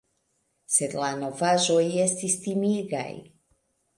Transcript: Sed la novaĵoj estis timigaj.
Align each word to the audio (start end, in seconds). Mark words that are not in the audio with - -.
Sed 0.75 0.95
la 1.01 1.09
novaĵoj 1.19 1.83
estis 2.05 2.39
timigaj. 2.45 3.07